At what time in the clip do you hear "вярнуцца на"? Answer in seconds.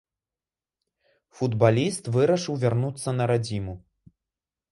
2.63-3.23